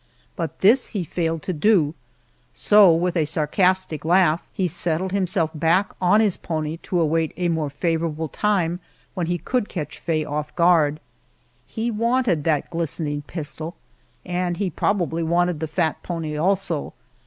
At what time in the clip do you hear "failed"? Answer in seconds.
1.03-1.43